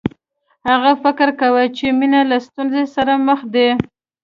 [0.69, 3.67] هغه فکر کاوه چې مینه له ستونزو سره مخ ده